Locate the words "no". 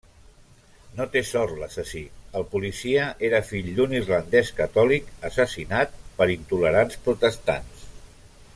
0.99-1.05